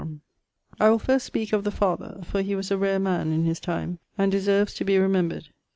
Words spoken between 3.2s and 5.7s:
in his time, and deserves to be remembred.